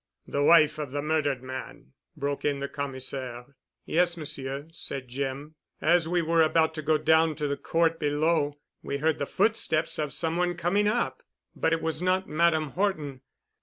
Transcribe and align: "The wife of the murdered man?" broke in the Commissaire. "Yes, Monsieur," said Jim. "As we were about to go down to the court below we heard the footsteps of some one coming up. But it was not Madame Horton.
"The 0.27 0.41
wife 0.41 0.79
of 0.79 0.89
the 0.89 1.01
murdered 1.03 1.43
man?" 1.43 1.91
broke 2.17 2.43
in 2.43 2.59
the 2.59 2.67
Commissaire. 2.67 3.55
"Yes, 3.85 4.17
Monsieur," 4.17 4.67
said 4.71 5.07
Jim. 5.07 5.53
"As 5.79 6.07
we 6.07 6.23
were 6.23 6.41
about 6.41 6.73
to 6.73 6.81
go 6.81 6.97
down 6.97 7.35
to 7.35 7.47
the 7.47 7.55
court 7.55 7.99
below 7.99 8.57
we 8.81 8.97
heard 8.97 9.19
the 9.19 9.27
footsteps 9.27 9.99
of 9.99 10.11
some 10.11 10.37
one 10.37 10.57
coming 10.57 10.87
up. 10.87 11.21
But 11.55 11.71
it 11.71 11.83
was 11.83 12.01
not 12.01 12.27
Madame 12.27 12.69
Horton. 12.71 13.21